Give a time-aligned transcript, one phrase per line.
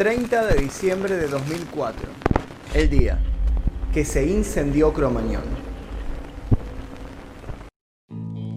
[0.00, 2.08] 30 de diciembre de 2004,
[2.72, 3.20] el día
[3.92, 5.42] que se incendió Cromañón.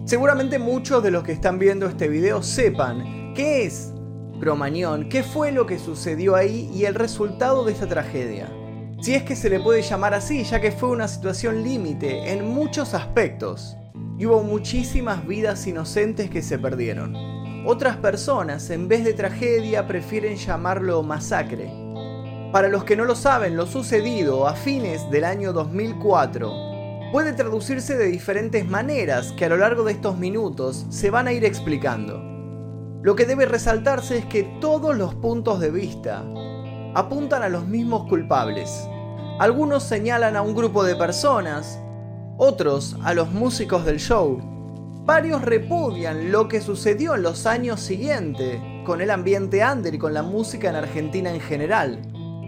[0.06, 3.92] Seguramente muchos de los que están viendo este video sepan qué es
[4.40, 8.50] Cromañón, qué fue lo que sucedió ahí y el resultado de esta tragedia.
[9.02, 12.48] Si es que se le puede llamar así, ya que fue una situación límite en
[12.48, 13.76] muchos aspectos
[14.18, 17.43] y hubo muchísimas vidas inocentes que se perdieron.
[17.66, 21.72] Otras personas, en vez de tragedia, prefieren llamarlo masacre.
[22.52, 26.74] Para los que no lo saben, lo sucedido a fines del año 2004
[27.10, 31.32] puede traducirse de diferentes maneras que a lo largo de estos minutos se van a
[31.32, 32.22] ir explicando.
[33.02, 36.22] Lo que debe resaltarse es que todos los puntos de vista
[36.94, 38.86] apuntan a los mismos culpables.
[39.38, 41.80] Algunos señalan a un grupo de personas,
[42.36, 44.53] otros a los músicos del show.
[45.06, 50.14] Varios repudian lo que sucedió en los años siguientes con el ambiente under y con
[50.14, 52.00] la música en Argentina en general.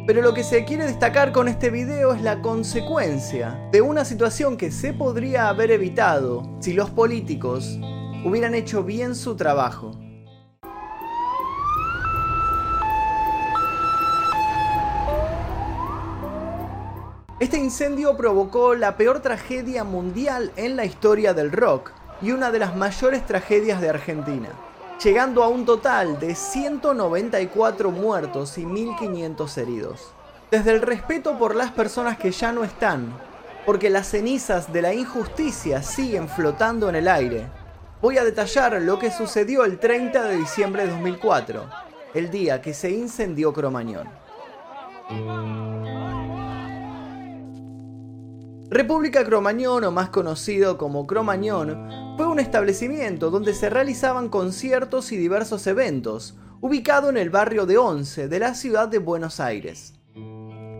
[0.06, 4.56] Pero lo que se quiere destacar con este video es la consecuencia de una situación
[4.56, 7.78] que se podría haber evitado si los políticos
[8.24, 9.90] hubieran hecho bien su trabajo.
[17.38, 22.58] Este incendio provocó la peor tragedia mundial en la historia del rock y una de
[22.58, 24.48] las mayores tragedias de Argentina,
[25.02, 30.12] llegando a un total de 194 muertos y 1.500 heridos.
[30.50, 33.12] Desde el respeto por las personas que ya no están,
[33.66, 37.46] porque las cenizas de la injusticia siguen flotando en el aire,
[38.00, 41.68] voy a detallar lo que sucedió el 30 de diciembre de 2004,
[42.14, 44.08] el día que se incendió Cromañón.
[48.68, 55.16] República Cromañón, o más conocido como Cromañón, fue un establecimiento donde se realizaban conciertos y
[55.16, 59.94] diversos eventos, ubicado en el barrio de Once de la ciudad de Buenos Aires.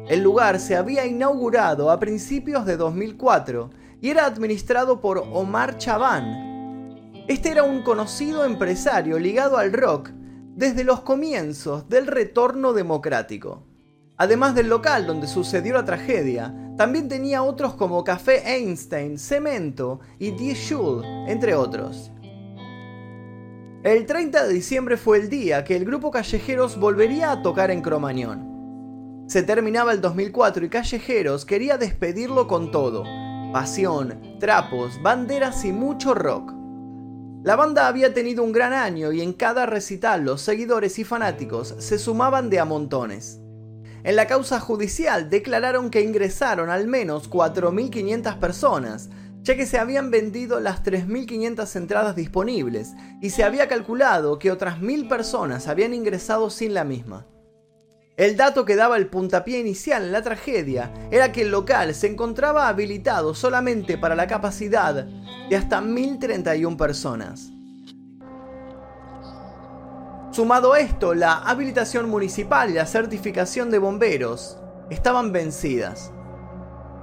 [0.08, 7.04] El lugar se había inaugurado a principios de 2004 y era administrado por Omar Chaván.
[7.28, 10.10] Este era un conocido empresario ligado al rock
[10.56, 13.62] desde los comienzos del retorno democrático.
[14.16, 20.32] Además del local donde sucedió la tragedia, también tenía otros como Café Einstein, Cemento y
[20.32, 22.10] Die Schule, entre otros.
[23.82, 27.80] El 30 de diciembre fue el día que el grupo Callejeros volvería a tocar en
[27.80, 29.24] Cromañón.
[29.26, 33.04] Se terminaba el 2004 y Callejeros quería despedirlo con todo.
[33.52, 36.52] Pasión, trapos, banderas y mucho rock.
[37.42, 41.74] La banda había tenido un gran año y en cada recital los seguidores y fanáticos
[41.78, 43.40] se sumaban de a montones.
[44.06, 49.10] En la causa judicial declararon que ingresaron al menos 4.500 personas,
[49.42, 54.78] ya que se habían vendido las 3.500 entradas disponibles y se había calculado que otras
[54.78, 57.26] 1.000 personas habían ingresado sin la misma.
[58.16, 62.06] El dato que daba el puntapié inicial en la tragedia era que el local se
[62.06, 67.55] encontraba habilitado solamente para la capacidad de hasta 1.031 personas.
[70.36, 74.58] Sumado a esto, la habilitación municipal y la certificación de bomberos
[74.90, 76.12] estaban vencidas.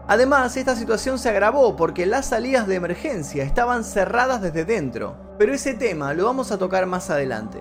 [0.07, 5.51] Además, esta situación se agravó porque las salidas de emergencia estaban cerradas desde dentro, pero
[5.51, 7.59] ese tema lo vamos a tocar más adelante.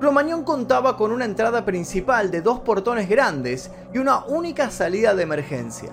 [0.00, 5.24] Cromañón contaba con una entrada principal de dos portones grandes y una única salida de
[5.24, 5.90] emergencia.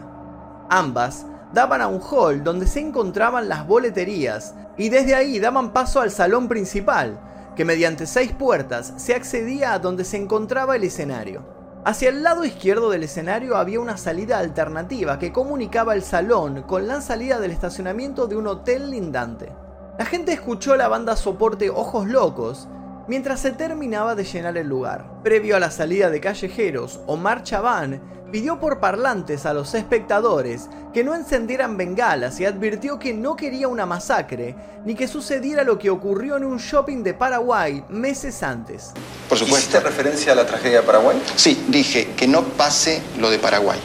[0.69, 5.99] Ambas daban a un hall donde se encontraban las boleterías y desde ahí daban paso
[5.99, 7.19] al salón principal,
[7.55, 11.43] que mediante seis puertas se accedía a donde se encontraba el escenario.
[11.83, 16.87] Hacia el lado izquierdo del escenario había una salida alternativa que comunicaba el salón con
[16.87, 19.51] la salida del estacionamiento de un hotel lindante.
[19.97, 22.67] La gente escuchó la banda soporte Ojos Locos
[23.11, 25.21] mientras se terminaba de llenar el lugar.
[25.21, 28.01] Previo a la salida de callejeros, Omar Chaván
[28.31, 33.67] pidió por parlantes a los espectadores que no encendieran bengalas y advirtió que no quería
[33.67, 34.55] una masacre
[34.85, 38.93] ni que sucediera lo que ocurrió en un shopping de Paraguay meses antes.
[39.27, 39.59] Por supuesto.
[39.59, 41.21] ¿Hiciste referencia a la tragedia de Paraguay?
[41.35, 43.81] Sí, dije que no pase lo de Paraguay.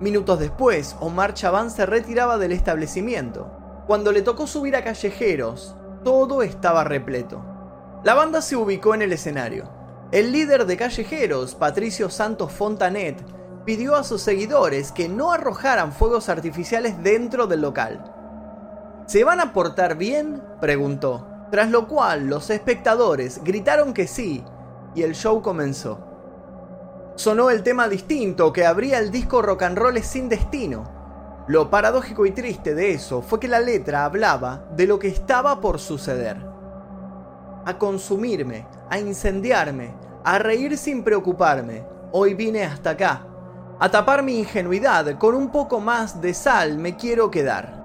[0.00, 3.52] Minutos después, Omar Chaván se retiraba del establecimiento.
[3.86, 7.49] Cuando le tocó subir a callejeros, todo estaba repleto.
[8.02, 9.68] La banda se ubicó en el escenario.
[10.10, 13.22] El líder de callejeros, Patricio Santos Fontanet,
[13.66, 18.02] pidió a sus seguidores que no arrojaran fuegos artificiales dentro del local.
[19.06, 20.42] ¿Se van a portar bien?
[20.62, 24.42] preguntó, tras lo cual los espectadores gritaron que sí
[24.94, 26.00] y el show comenzó.
[27.16, 31.44] Sonó el tema distinto que abría el disco Rock and Roll sin destino.
[31.48, 35.60] Lo paradójico y triste de eso fue que la letra hablaba de lo que estaba
[35.60, 36.49] por suceder.
[37.64, 39.92] A consumirme, a incendiarme,
[40.24, 43.26] a reír sin preocuparme, hoy vine hasta acá.
[43.78, 47.80] A tapar mi ingenuidad, con un poco más de sal me quiero quedar.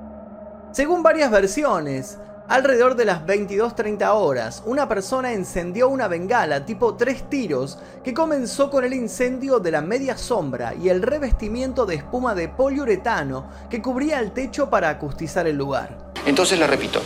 [0.71, 2.17] Según varias versiones,
[2.47, 8.69] Alrededor de las 22.30 horas, una persona encendió una bengala tipo tres tiros que comenzó
[8.69, 13.81] con el incendio de la media sombra y el revestimiento de espuma de poliuretano que
[13.81, 16.13] cubría el techo para acustizar el lugar.
[16.23, 17.01] Entonces le repito,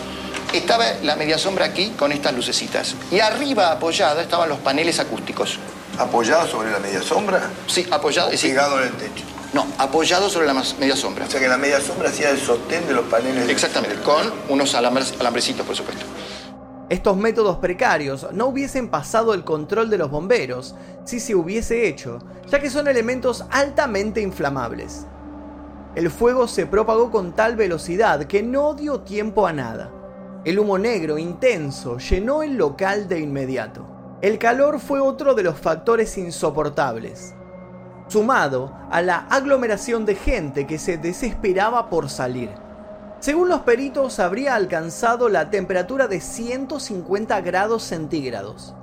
[0.58, 5.60] estaba la media sombra aquí con estas lucecitas y arriba apoyada estaban los paneles acústicos.
[5.98, 7.50] ¿Apoyado sobre la media sombra?
[7.68, 8.32] Sí, apoyado.
[8.32, 8.50] Sí.
[8.50, 9.26] Pegado en el techo.
[9.54, 11.26] No, apoyado sobre la media sombra.
[11.26, 13.50] O sea que la media sombra hacía el sostén de los paneles.
[13.50, 16.06] Exactamente, con unos alambrecitos, por supuesto.
[16.90, 22.20] Estos métodos precarios no hubiesen pasado el control de los bomberos si se hubiese hecho,
[22.48, 25.06] ya que son elementos altamente inflamables.
[25.96, 29.92] El fuego se propagó con tal velocidad que no dio tiempo a nada.
[30.46, 33.86] El humo negro intenso llenó el local de inmediato.
[34.22, 37.36] El calor fue otro de los factores insoportables
[38.10, 42.50] sumado a la aglomeración de gente que se desesperaba por salir.
[43.20, 48.74] Según los peritos, habría alcanzado la temperatura de 150 grados centígrados.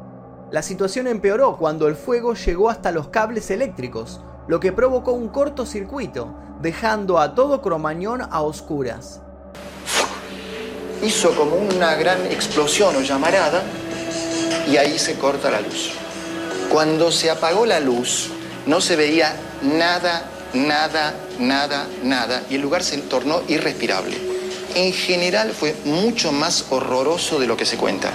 [0.51, 5.29] La situación empeoró cuando el fuego llegó hasta los cables eléctricos, lo que provocó un
[5.29, 6.29] cortocircuito,
[6.63, 9.23] dejando a todo Cromañón a oscuras.
[11.03, 13.63] Hizo como una gran explosión o llamarada
[14.71, 15.91] y ahí se corta la luz.
[16.71, 18.29] Cuando se apagó la luz,
[18.67, 24.17] no se veía nada, nada, nada, nada, y el lugar se tornó irrespirable.
[24.75, 28.11] En general fue mucho más horroroso de lo que se cuenta.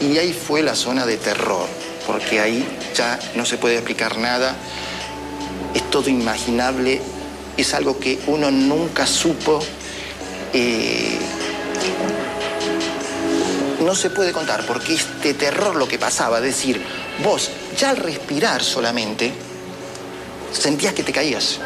[0.00, 1.66] Y ahí fue la zona de terror,
[2.06, 4.54] porque ahí ya no se puede explicar nada,
[5.74, 7.00] es todo imaginable,
[7.56, 9.60] es algo que uno nunca supo.
[10.52, 11.18] Eh,
[13.86, 16.82] no se puede contar, porque este terror lo que pasaba, es decir,
[17.22, 19.32] vos ya al respirar solamente,
[20.50, 21.60] sentías que te caías.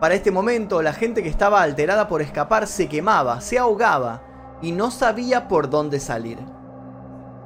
[0.00, 4.22] Para este momento, la gente que estaba alterada por escapar se quemaba, se ahogaba
[4.62, 6.38] y no sabía por dónde salir.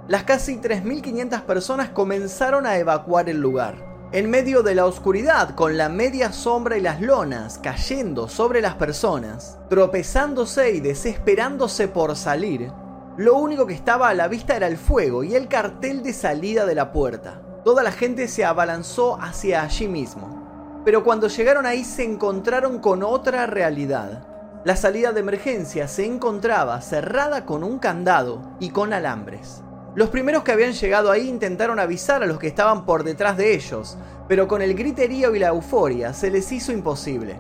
[0.09, 3.92] Las casi 3.500 personas comenzaron a evacuar el lugar.
[4.15, 8.75] En medio de la oscuridad, con la media sombra y las lonas cayendo sobre las
[8.75, 12.71] personas, tropezándose y desesperándose por salir,
[13.17, 16.67] lo único que estaba a la vista era el fuego y el cartel de salida
[16.67, 17.41] de la puerta.
[17.65, 20.83] Toda la gente se abalanzó hacia allí mismo.
[20.85, 24.27] Pero cuando llegaron ahí se encontraron con otra realidad.
[24.67, 29.63] La salida de emergencia se encontraba cerrada con un candado y con alambres.
[29.95, 33.55] Los primeros que habían llegado ahí intentaron avisar a los que estaban por detrás de
[33.55, 37.39] ellos, pero con el griterío y la euforia se les hizo imposible.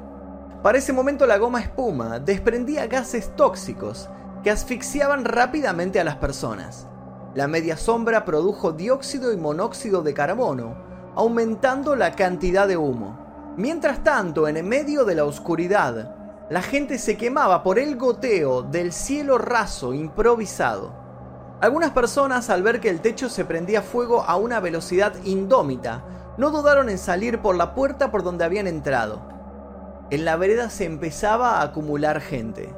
[0.62, 4.10] Para ese momento la goma espuma desprendía gases tóxicos
[4.44, 6.86] que asfixiaban rápidamente a las personas.
[7.34, 10.76] La media sombra produjo dióxido y monóxido de carbono,
[11.14, 13.54] aumentando la cantidad de humo.
[13.56, 16.14] Mientras tanto, en medio de la oscuridad,
[16.50, 21.01] la gente se quemaba por el goteo del cielo raso improvisado.
[21.62, 26.04] Algunas personas, al ver que el techo se prendía fuego a una velocidad indómita,
[26.36, 29.22] no dudaron en salir por la puerta por donde habían entrado.
[30.10, 32.74] En la vereda se empezaba a acumular gente.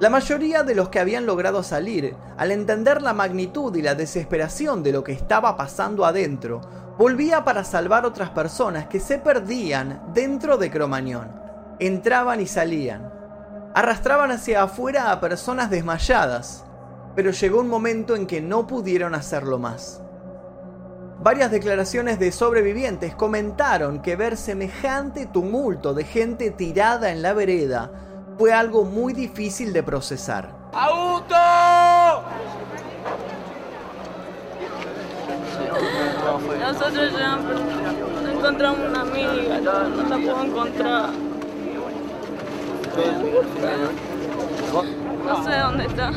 [0.00, 4.82] La mayoría de los que habían logrado salir, al entender la magnitud y la desesperación
[4.82, 6.60] de lo que estaba pasando adentro,
[6.98, 11.32] Volvía para salvar otras personas que se perdían dentro de Cromañón.
[11.78, 13.10] Entraban y salían.
[13.74, 16.64] Arrastraban hacia afuera a personas desmayadas,
[17.14, 20.00] pero llegó un momento en que no pudieron hacerlo más.
[21.22, 27.92] Varias declaraciones de sobrevivientes comentaron que ver semejante tumulto de gente tirada en la vereda
[28.38, 30.50] fue algo muy difícil de procesar.
[30.72, 31.36] ¡Auto!
[36.60, 37.38] Nosotros ya
[38.32, 41.10] encontramos una amiga, no, la puedo encontrar.
[45.24, 46.10] No sé dónde está.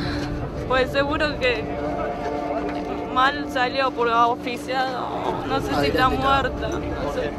[0.68, 1.64] Pues seguro que
[3.14, 5.44] mal salió por oficiado.
[5.48, 6.70] No sé si está muerta.
[6.70, 7.32] No sé.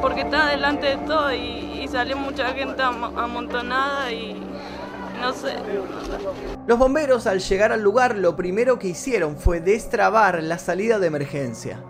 [0.00, 4.34] Porque está delante de todo y, y salió mucha gente amontonada y
[5.20, 5.54] no sé.
[6.66, 11.06] Los bomberos al llegar al lugar lo primero que hicieron fue destrabar la salida de
[11.06, 11.82] emergencia.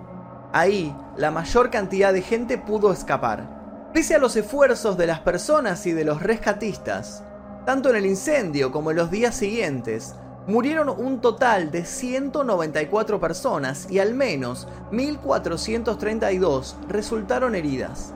[0.52, 3.90] Ahí, la mayor cantidad de gente pudo escapar.
[3.92, 7.24] Pese a los esfuerzos de las personas y de los rescatistas,
[7.64, 10.14] tanto en el incendio como en los días siguientes,
[10.46, 18.12] murieron un total de 194 personas y al menos 1.432 resultaron heridas.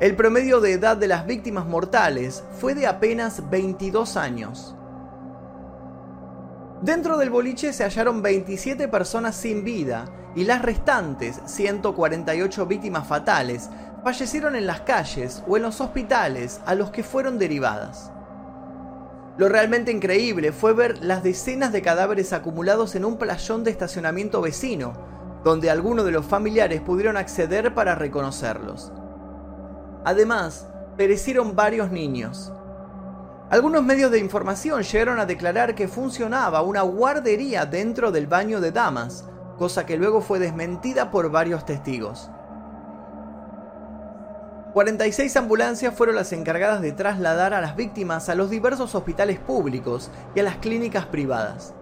[0.00, 4.74] El promedio de edad de las víctimas mortales fue de apenas 22 años.
[6.80, 13.70] Dentro del boliche se hallaron 27 personas sin vida y las restantes 148 víctimas fatales
[14.02, 18.10] fallecieron en las calles o en los hospitales a los que fueron derivadas.
[19.38, 24.40] Lo realmente increíble fue ver las decenas de cadáveres acumulados en un playón de estacionamiento
[24.40, 24.92] vecino,
[25.44, 28.92] donde algunos de los familiares pudieron acceder para reconocerlos.
[30.04, 32.52] Además, perecieron varios niños,
[33.52, 38.72] algunos medios de información llegaron a declarar que funcionaba una guardería dentro del baño de
[38.72, 39.26] damas,
[39.58, 42.30] cosa que luego fue desmentida por varios testigos.
[44.72, 50.10] 46 ambulancias fueron las encargadas de trasladar a las víctimas a los diversos hospitales públicos
[50.34, 51.74] y a las clínicas privadas.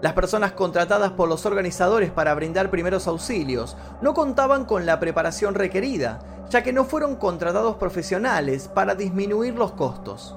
[0.00, 5.56] Las personas contratadas por los organizadores para brindar primeros auxilios no contaban con la preparación
[5.56, 10.36] requerida, ya que no fueron contratados profesionales para disminuir los costos.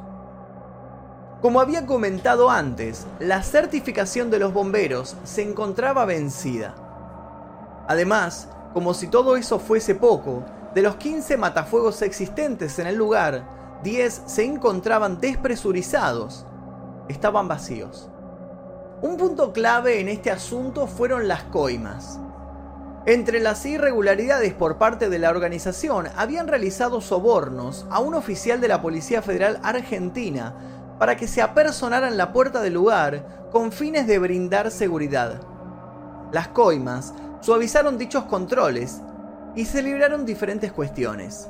[1.43, 6.73] Como había comentado antes, la certificación de los bomberos se encontraba vencida.
[7.87, 13.79] Además, como si todo eso fuese poco, de los 15 matafuegos existentes en el lugar,
[13.83, 16.45] 10 se encontraban despresurizados,
[17.09, 18.09] estaban vacíos.
[19.01, 22.19] Un punto clave en este asunto fueron las coimas.
[23.05, 28.67] Entre las irregularidades por parte de la organización habían realizado sobornos a un oficial de
[28.67, 30.53] la Policía Federal Argentina
[30.99, 35.41] para que se apersonara en la puerta del lugar con fines de brindar seguridad.
[36.31, 39.01] Las coimas suavizaron dichos controles
[39.55, 41.49] y se libraron diferentes cuestiones.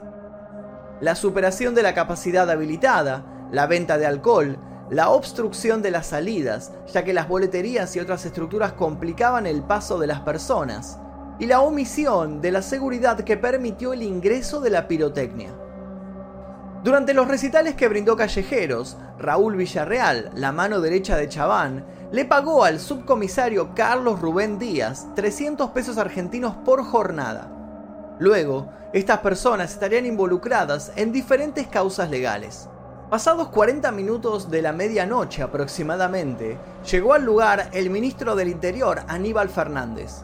[1.00, 4.58] La superación de la capacidad habilitada, la venta de alcohol,
[4.90, 9.98] la obstrucción de las salidas, ya que las boleterías y otras estructuras complicaban el paso
[9.98, 11.00] de las personas,
[11.40, 15.50] y la omisión de la seguridad que permitió el ingreso de la pirotecnia.
[16.84, 22.64] Durante los recitales que brindó Callejeros, Raúl Villarreal, la mano derecha de Chaván, le pagó
[22.64, 27.61] al subcomisario Carlos Rubén Díaz 300 pesos argentinos por jornada.
[28.22, 32.70] Luego, estas personas estarían involucradas en diferentes causas legales.
[33.10, 36.60] Pasados 40 minutos de la medianoche aproximadamente,
[36.92, 40.22] llegó al lugar el ministro del Interior Aníbal Fernández.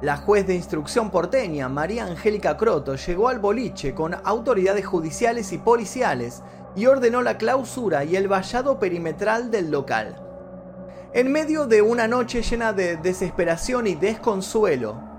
[0.00, 5.58] La juez de instrucción porteña, María Angélica Croto, llegó al boliche con autoridades judiciales y
[5.58, 6.42] policiales
[6.74, 10.16] y ordenó la clausura y el vallado perimetral del local.
[11.12, 15.12] En medio de una noche llena de desesperación y desconsuelo,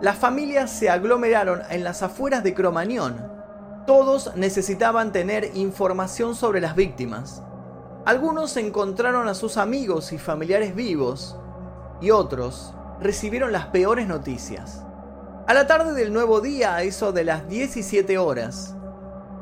[0.00, 3.30] las familias se aglomeraron en las afueras de Cromañón.
[3.86, 7.42] Todos necesitaban tener información sobre las víctimas.
[8.06, 11.36] Algunos encontraron a sus amigos y familiares vivos
[12.00, 14.84] y otros recibieron las peores noticias.
[15.46, 18.74] A la tarde del nuevo día, a eso de las 17 horas,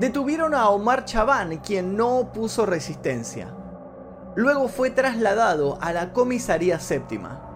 [0.00, 3.54] detuvieron a Omar Chaván, quien no opuso resistencia.
[4.34, 7.47] Luego fue trasladado a la comisaría séptima.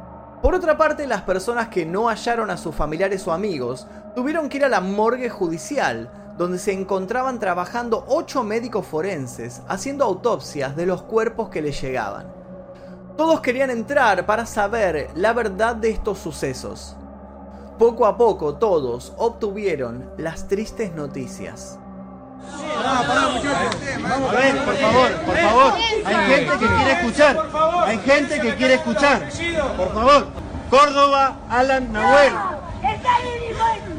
[0.43, 4.57] Por otra parte, las personas que no hallaron a sus familiares o amigos tuvieron que
[4.57, 10.87] ir a la morgue judicial, donde se encontraban trabajando ocho médicos forenses haciendo autopsias de
[10.87, 12.27] los cuerpos que les llegaban.
[13.17, 16.97] Todos querían entrar para saber la verdad de estos sucesos.
[17.79, 21.79] Poco a poco todos obtuvieron las tristes noticias.
[22.85, 25.73] A ver, por favor, por favor.
[26.05, 27.37] Hay gente que quiere escuchar.
[27.87, 29.29] Hay gente que quiere escuchar.
[29.77, 30.29] Por favor.
[30.71, 32.33] Córdoba, Alan Nahuel.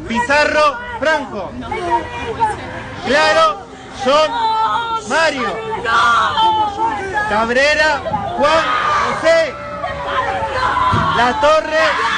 [0.08, 1.52] Pizarro, Franco.
[3.06, 3.66] Claro,
[4.04, 4.32] John,
[5.08, 5.56] Mario.
[7.30, 8.02] Cabrera,
[8.38, 8.84] Juan,
[11.18, 12.13] la Torre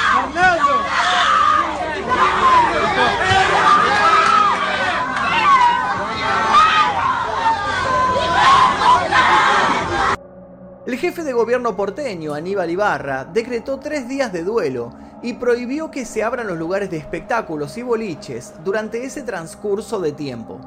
[10.96, 16.06] El jefe de gobierno porteño, Aníbal Ibarra, decretó tres días de duelo y prohibió que
[16.06, 20.58] se abran los lugares de espectáculos y boliches durante ese transcurso de tiempo.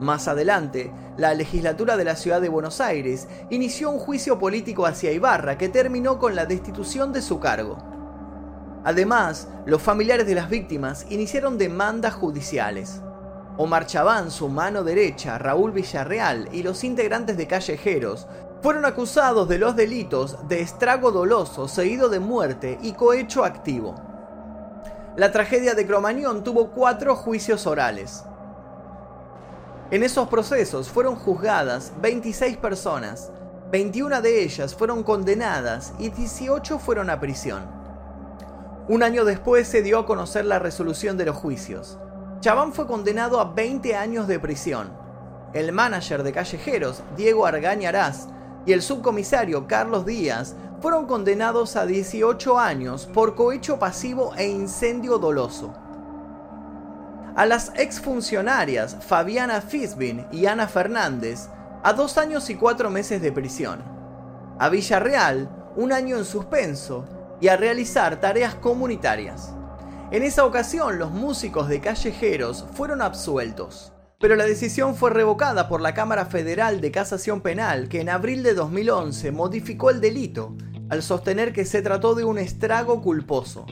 [0.00, 5.12] Más adelante, la legislatura de la ciudad de Buenos Aires inició un juicio político hacia
[5.12, 7.76] Ibarra que terminó con la destitución de su cargo.
[8.84, 13.02] Además, los familiares de las víctimas iniciaron demandas judiciales.
[13.60, 18.28] Omar Chaván, su mano derecha, Raúl Villarreal y los integrantes de Callejeros
[18.60, 23.94] fueron acusados de los delitos de estrago doloso seguido de muerte y cohecho activo.
[25.16, 28.24] La tragedia de Cromañón tuvo cuatro juicios orales.
[29.90, 33.30] En esos procesos fueron juzgadas 26 personas,
[33.70, 37.62] 21 de ellas fueron condenadas y 18 fueron a prisión.
[38.88, 41.98] Un año después se dio a conocer la resolución de los juicios.
[42.40, 44.92] Chabán fue condenado a 20 años de prisión.
[45.52, 48.28] El manager de callejeros, Diego Argañarás,
[48.68, 55.16] y el subcomisario Carlos Díaz fueron condenados a 18 años por cohecho pasivo e incendio
[55.16, 55.72] doloso.
[57.34, 61.48] A las exfuncionarias Fabiana Fisbin y Ana Fernández
[61.82, 63.80] a dos años y cuatro meses de prisión.
[64.58, 67.06] A Villarreal, un año en suspenso
[67.40, 69.54] y a realizar tareas comunitarias.
[70.10, 73.94] En esa ocasión, los músicos de callejeros fueron absueltos.
[74.20, 78.42] Pero la decisión fue revocada por la Cámara Federal de Casación Penal, que en abril
[78.42, 80.56] de 2011 modificó el delito
[80.90, 83.64] al sostener que se trató de un estrago culposo,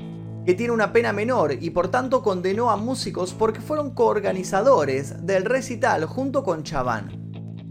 [0.44, 5.44] que tiene una pena menor y por tanto condenó a músicos porque fueron coorganizadores del
[5.46, 7.10] recital junto con Chaván.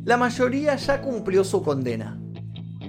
[0.03, 2.19] La mayoría ya cumplió su condena.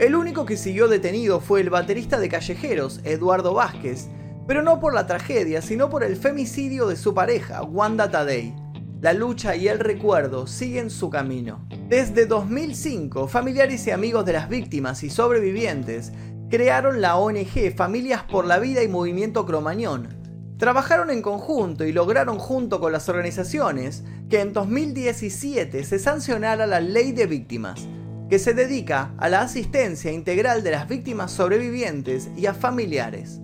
[0.01, 4.09] El único que siguió detenido fue el baterista de Callejeros, Eduardo Vázquez,
[4.49, 8.66] pero no por la tragedia, sino por el femicidio de su pareja, Wanda Tadei.
[9.03, 11.69] La lucha y el recuerdo siguen su camino.
[11.87, 16.13] Desde 2005, familiares y amigos de las víctimas y sobrevivientes
[16.49, 20.09] crearon la ONG Familias por la Vida y Movimiento Cromañón.
[20.57, 26.81] Trabajaron en conjunto y lograron junto con las organizaciones que en 2017 se sancionara la
[26.81, 27.87] Ley de Víctimas,
[28.31, 33.43] que se dedica a la asistencia integral de las víctimas sobrevivientes y a familiares.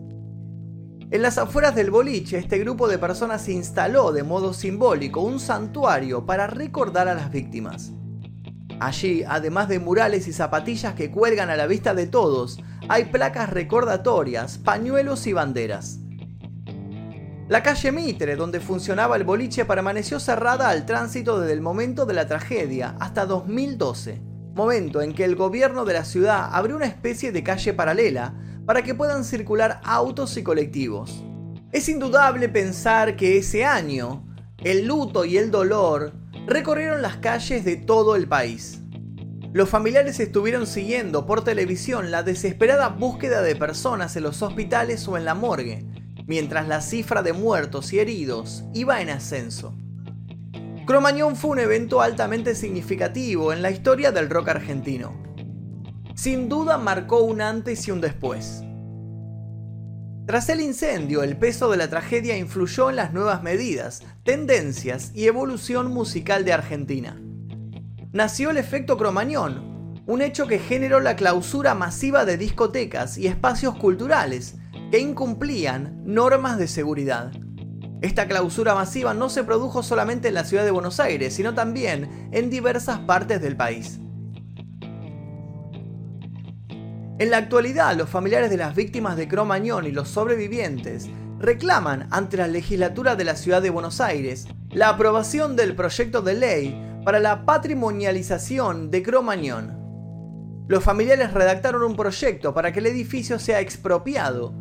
[1.12, 6.24] En las afueras del boliche, este grupo de personas instaló de modo simbólico un santuario
[6.24, 7.92] para recordar a las víctimas.
[8.80, 13.50] Allí, además de murales y zapatillas que cuelgan a la vista de todos, hay placas
[13.50, 15.98] recordatorias, pañuelos y banderas.
[17.46, 22.14] La calle Mitre, donde funcionaba el boliche, permaneció cerrada al tránsito desde el momento de
[22.14, 24.22] la tragedia hasta 2012,
[24.54, 28.32] momento en que el gobierno de la ciudad abrió una especie de calle paralela
[28.72, 31.22] para que puedan circular autos y colectivos.
[31.72, 34.26] Es indudable pensar que ese año,
[34.64, 36.14] el luto y el dolor
[36.46, 38.80] recorrieron las calles de todo el país.
[39.52, 45.18] Los familiares estuvieron siguiendo por televisión la desesperada búsqueda de personas en los hospitales o
[45.18, 45.84] en la morgue,
[46.26, 49.76] mientras la cifra de muertos y heridos iba en ascenso.
[50.86, 55.31] Cromañón fue un evento altamente significativo en la historia del rock argentino.
[56.14, 58.62] Sin duda marcó un antes y un después.
[60.26, 65.26] Tras el incendio, el peso de la tragedia influyó en las nuevas medidas, tendencias y
[65.26, 67.20] evolución musical de Argentina.
[68.12, 73.76] Nació el efecto Cromañón, un hecho que generó la clausura masiva de discotecas y espacios
[73.76, 74.56] culturales
[74.90, 77.32] que incumplían normas de seguridad.
[78.02, 82.28] Esta clausura masiva no se produjo solamente en la ciudad de Buenos Aires, sino también
[82.32, 84.01] en diversas partes del país.
[87.18, 92.36] En la actualidad, los familiares de las víctimas de Cromañón y los sobrevivientes reclaman ante
[92.36, 97.20] la legislatura de la ciudad de Buenos Aires la aprobación del proyecto de ley para
[97.20, 99.78] la patrimonialización de Cromañón.
[100.68, 104.54] Los familiares redactaron un proyecto para que el edificio sea expropiado,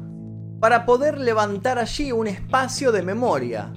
[0.60, 3.72] para poder levantar allí un espacio de memoria,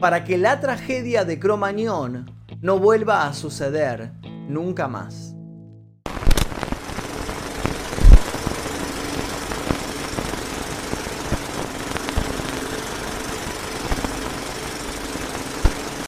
[0.00, 2.30] para que la tragedia de Cromañón
[2.60, 4.12] no vuelva a suceder
[4.48, 5.31] nunca más.